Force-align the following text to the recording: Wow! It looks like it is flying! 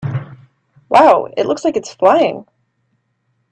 Wow! 0.89 1.31
It 1.37 1.45
looks 1.45 1.63
like 1.63 1.77
it 1.77 1.85
is 1.85 1.93
flying! 1.93 2.47